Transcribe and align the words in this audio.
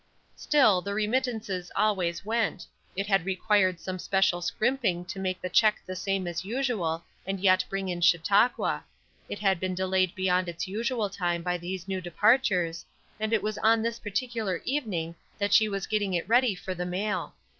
Still, 0.35 0.81
the 0.81 0.95
remittances 0.95 1.71
always 1.75 2.25
went; 2.25 2.65
it 2.95 3.05
had 3.05 3.23
required 3.23 3.79
some 3.79 3.99
special 3.99 4.41
scrimping 4.41 5.05
to 5.05 5.19
make 5.19 5.39
the 5.39 5.47
check 5.47 5.75
the 5.85 5.95
same 5.95 6.25
as 6.25 6.43
usual, 6.43 7.03
and 7.27 7.39
yet 7.39 7.63
bring 7.69 7.87
in 7.87 8.01
Chautauqua; 8.01 8.83
it 9.29 9.37
had 9.37 9.59
been 9.59 9.75
delayed 9.75 10.15
beyond 10.15 10.49
its 10.49 10.67
usual 10.67 11.07
time 11.11 11.43
by 11.43 11.55
these 11.55 11.87
new 11.87 12.01
departures, 12.01 12.83
and 13.19 13.31
it 13.31 13.43
was 13.43 13.59
on 13.59 13.83
this 13.83 13.99
particular 13.99 14.63
evening 14.65 15.13
that 15.37 15.53
she 15.53 15.69
was 15.69 15.85
getting 15.85 16.15
it 16.15 16.27
ready 16.27 16.55
for 16.55 16.73
the 16.73 16.83
mail. 16.87 17.35